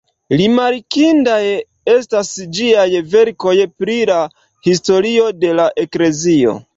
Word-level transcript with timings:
Rimarkindaj 0.39 1.41
estas 1.95 2.31
ĝiaj 2.59 2.85
verkoj 3.11 3.53
pri 3.83 3.99
la 4.11 4.15
historio 4.69 5.29
de 5.45 5.53
la 5.61 5.69
Eklezio. 5.85 6.55